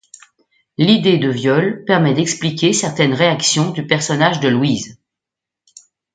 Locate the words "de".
1.19-1.29, 4.39-4.47